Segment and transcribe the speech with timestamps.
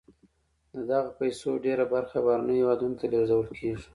[0.75, 3.87] د دغه پیسو ډیره برخه بهرنیو هېوادونو ته لیږدول کیږي.